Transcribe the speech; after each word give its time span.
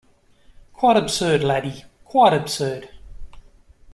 Quite 0.73 0.97
absurd, 0.97 1.43
laddie— 1.43 1.83
quite 2.05 2.33
absurd. 2.33 2.89